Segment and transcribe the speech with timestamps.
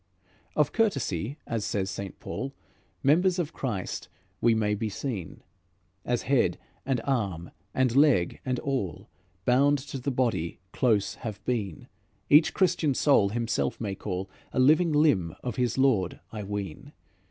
[0.55, 2.19] "Of courtesy, as says St.
[2.19, 2.55] Paul,
[3.03, 4.09] Members of Christ
[4.41, 5.43] we may be seen.
[6.03, 9.09] As head and arm and leg, and all,
[9.45, 11.87] Bound to the body close have been,
[12.31, 16.93] Each Christian soul himself may call A living limb of his Lord, I ween.